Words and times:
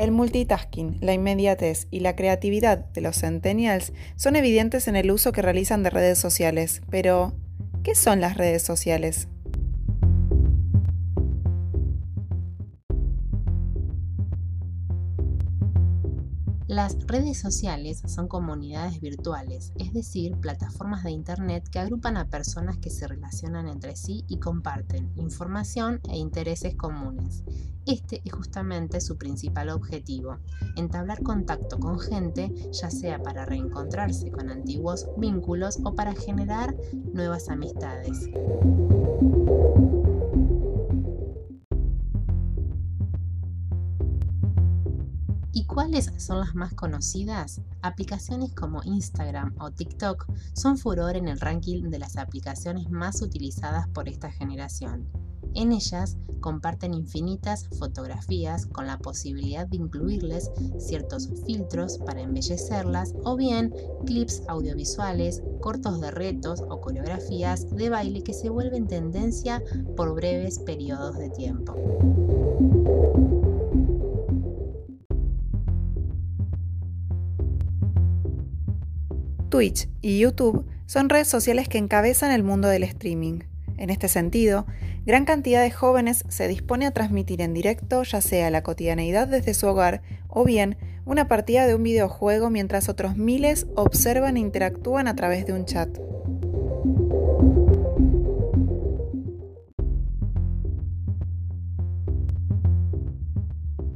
El 0.00 0.12
multitasking, 0.12 0.96
la 1.02 1.12
inmediatez 1.12 1.86
y 1.90 2.00
la 2.00 2.16
creatividad 2.16 2.78
de 2.78 3.02
los 3.02 3.18
centennials 3.20 3.92
son 4.16 4.34
evidentes 4.34 4.88
en 4.88 4.96
el 4.96 5.10
uso 5.10 5.30
que 5.30 5.42
realizan 5.42 5.82
de 5.82 5.90
redes 5.90 6.18
sociales, 6.18 6.80
pero 6.88 7.34
¿qué 7.82 7.94
son 7.94 8.18
las 8.22 8.38
redes 8.38 8.62
sociales? 8.62 9.28
Las 16.70 16.96
redes 17.08 17.36
sociales 17.36 18.00
son 18.06 18.28
comunidades 18.28 19.00
virtuales, 19.00 19.72
es 19.74 19.92
decir, 19.92 20.36
plataformas 20.36 21.02
de 21.02 21.10
Internet 21.10 21.68
que 21.68 21.80
agrupan 21.80 22.16
a 22.16 22.28
personas 22.28 22.78
que 22.78 22.90
se 22.90 23.08
relacionan 23.08 23.66
entre 23.66 23.96
sí 23.96 24.24
y 24.28 24.38
comparten 24.38 25.10
información 25.16 26.00
e 26.08 26.16
intereses 26.16 26.76
comunes. 26.76 27.42
Este 27.86 28.22
es 28.24 28.32
justamente 28.32 29.00
su 29.00 29.18
principal 29.18 29.70
objetivo, 29.70 30.38
entablar 30.76 31.24
contacto 31.24 31.76
con 31.80 31.98
gente, 31.98 32.54
ya 32.70 32.88
sea 32.88 33.20
para 33.20 33.46
reencontrarse 33.46 34.30
con 34.30 34.48
antiguos 34.48 35.08
vínculos 35.16 35.80
o 35.82 35.96
para 35.96 36.14
generar 36.14 36.76
nuevas 37.12 37.48
amistades. 37.48 38.30
¿Y 45.52 45.64
cuáles 45.64 46.10
son 46.18 46.38
las 46.40 46.54
más 46.54 46.74
conocidas? 46.74 47.60
Aplicaciones 47.82 48.52
como 48.54 48.82
Instagram 48.84 49.54
o 49.58 49.72
TikTok 49.72 50.26
son 50.54 50.78
furor 50.78 51.16
en 51.16 51.26
el 51.26 51.40
ranking 51.40 51.90
de 51.90 51.98
las 51.98 52.16
aplicaciones 52.16 52.88
más 52.90 53.20
utilizadas 53.20 53.88
por 53.88 54.08
esta 54.08 54.30
generación. 54.30 55.08
En 55.54 55.72
ellas 55.72 56.16
comparten 56.40 56.94
infinitas 56.94 57.68
fotografías 57.78 58.66
con 58.66 58.86
la 58.86 58.98
posibilidad 58.98 59.66
de 59.66 59.76
incluirles 59.76 60.50
ciertos 60.78 61.28
filtros 61.44 61.98
para 61.98 62.22
embellecerlas 62.22 63.14
o 63.24 63.36
bien 63.36 63.74
clips 64.06 64.42
audiovisuales, 64.46 65.42
cortos 65.60 66.00
de 66.00 66.12
retos 66.12 66.62
o 66.68 66.80
coreografías 66.80 67.68
de 67.74 67.90
baile 67.90 68.22
que 68.22 68.32
se 68.32 68.48
vuelven 68.48 68.86
tendencia 68.86 69.62
por 69.96 70.14
breves 70.14 70.60
periodos 70.60 71.18
de 71.18 71.30
tiempo. 71.30 71.74
Twitch 79.50 79.88
y 80.00 80.20
YouTube 80.20 80.64
son 80.86 81.08
redes 81.08 81.26
sociales 81.26 81.68
que 81.68 81.78
encabezan 81.78 82.30
el 82.30 82.44
mundo 82.44 82.68
del 82.68 82.84
streaming. 82.84 83.40
En 83.76 83.90
este 83.90 84.08
sentido, 84.08 84.64
gran 85.04 85.24
cantidad 85.24 85.60
de 85.60 85.72
jóvenes 85.72 86.24
se 86.28 86.46
dispone 86.46 86.86
a 86.86 86.92
transmitir 86.92 87.42
en 87.42 87.52
directo 87.52 88.04
ya 88.04 88.20
sea 88.20 88.50
la 88.50 88.62
cotidianeidad 88.62 89.26
desde 89.26 89.54
su 89.54 89.66
hogar 89.66 90.02
o 90.28 90.44
bien 90.44 90.78
una 91.04 91.26
partida 91.26 91.66
de 91.66 91.74
un 91.74 91.82
videojuego 91.82 92.48
mientras 92.48 92.88
otros 92.88 93.16
miles 93.16 93.66
observan 93.74 94.36
e 94.36 94.40
interactúan 94.40 95.08
a 95.08 95.16
través 95.16 95.44
de 95.46 95.52
un 95.52 95.64
chat. 95.64 95.88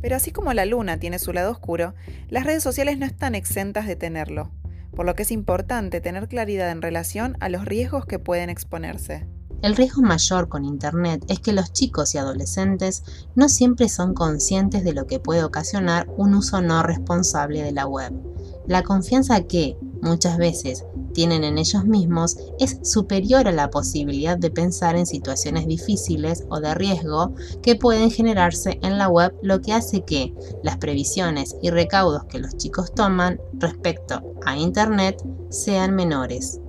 Pero 0.00 0.16
así 0.16 0.30
como 0.30 0.54
la 0.54 0.64
luna 0.64 0.98
tiene 0.98 1.18
su 1.18 1.32
lado 1.32 1.50
oscuro, 1.50 1.94
las 2.28 2.44
redes 2.44 2.62
sociales 2.62 2.98
no 2.98 3.06
están 3.06 3.34
exentas 3.34 3.86
de 3.86 3.96
tenerlo 3.96 4.50
por 4.94 5.06
lo 5.06 5.14
que 5.14 5.22
es 5.22 5.30
importante 5.30 6.00
tener 6.00 6.28
claridad 6.28 6.70
en 6.70 6.82
relación 6.82 7.36
a 7.40 7.48
los 7.48 7.64
riesgos 7.64 8.06
que 8.06 8.18
pueden 8.18 8.50
exponerse. 8.50 9.26
El 9.62 9.76
riesgo 9.76 10.00
mayor 10.00 10.48
con 10.48 10.64
Internet 10.64 11.22
es 11.28 11.38
que 11.38 11.52
los 11.52 11.72
chicos 11.72 12.14
y 12.14 12.18
adolescentes 12.18 13.02
no 13.34 13.50
siempre 13.50 13.90
son 13.90 14.14
conscientes 14.14 14.84
de 14.84 14.94
lo 14.94 15.06
que 15.06 15.20
puede 15.20 15.44
ocasionar 15.44 16.06
un 16.16 16.34
uso 16.34 16.62
no 16.62 16.82
responsable 16.82 17.62
de 17.62 17.72
la 17.72 17.86
web. 17.86 18.12
La 18.66 18.82
confianza 18.82 19.42
que, 19.42 19.76
muchas 20.02 20.38
veces, 20.38 20.84
tienen 21.12 21.44
en 21.44 21.58
ellos 21.58 21.84
mismos 21.84 22.36
es 22.58 22.78
superior 22.82 23.48
a 23.48 23.52
la 23.52 23.70
posibilidad 23.70 24.38
de 24.38 24.50
pensar 24.50 24.96
en 24.96 25.06
situaciones 25.06 25.66
difíciles 25.66 26.44
o 26.48 26.60
de 26.60 26.74
riesgo 26.74 27.34
que 27.62 27.76
pueden 27.76 28.10
generarse 28.10 28.78
en 28.82 28.98
la 28.98 29.08
web, 29.08 29.34
lo 29.42 29.60
que 29.60 29.72
hace 29.72 30.04
que 30.04 30.34
las 30.62 30.78
previsiones 30.78 31.56
y 31.62 31.70
recaudos 31.70 32.24
que 32.24 32.38
los 32.38 32.56
chicos 32.56 32.94
toman 32.94 33.40
respecto 33.54 34.22
a 34.44 34.56
Internet 34.56 35.22
sean 35.50 35.94
menores. 35.94 36.60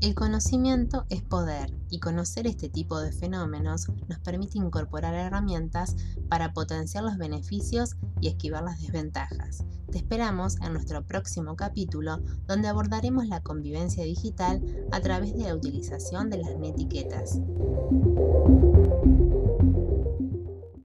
El 0.00 0.14
conocimiento 0.14 1.04
es 1.10 1.20
poder 1.20 1.74
y 1.90 2.00
conocer 2.00 2.46
este 2.46 2.70
tipo 2.70 2.98
de 2.98 3.12
fenómenos 3.12 3.90
nos 4.08 4.18
permite 4.20 4.56
incorporar 4.56 5.14
herramientas 5.14 5.94
para 6.30 6.54
potenciar 6.54 7.04
los 7.04 7.18
beneficios 7.18 7.96
y 8.18 8.28
esquivar 8.28 8.62
las 8.62 8.80
desventajas. 8.80 9.62
Te 9.92 9.98
esperamos 9.98 10.56
en 10.62 10.72
nuestro 10.72 11.04
próximo 11.04 11.54
capítulo 11.54 12.18
donde 12.46 12.68
abordaremos 12.68 13.26
la 13.26 13.42
convivencia 13.42 14.02
digital 14.04 14.62
a 14.90 15.00
través 15.00 15.34
de 15.34 15.44
la 15.44 15.54
utilización 15.54 16.30
de 16.30 16.38
las 16.38 16.56
netiquetas. 16.56 17.38